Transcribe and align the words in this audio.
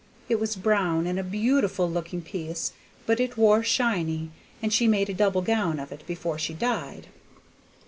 It 0.29 0.39
was 0.39 0.55
brown, 0.55 1.05
and 1.05 1.19
a 1.19 1.23
beautiful 1.23 1.87
looking 1.87 2.23
piece, 2.23 2.71
but 3.05 3.19
it 3.19 3.37
wore 3.37 3.61
shiny, 3.63 4.31
and 4.59 4.73
she 4.73 4.87
made 4.87 5.09
a 5.11 5.13
double 5.13 5.43
gown 5.43 5.79
of 5.79 5.91
it 5.91 6.07
before 6.07 6.39
she 6.39 6.55
died." 6.55 7.05